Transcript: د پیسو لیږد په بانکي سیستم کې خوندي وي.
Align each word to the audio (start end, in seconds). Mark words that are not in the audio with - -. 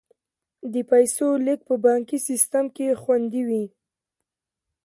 د 0.73 0.75
پیسو 0.91 1.27
لیږد 1.45 1.63
په 1.69 1.75
بانکي 1.85 2.17
سیستم 2.27 2.65
کې 2.75 2.97
خوندي 3.01 3.41
وي. 3.49 3.65